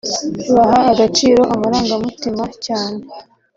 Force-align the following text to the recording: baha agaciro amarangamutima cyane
baha 0.55 0.79
agaciro 0.91 1.41
amarangamutima 1.53 2.43
cyane 2.65 3.01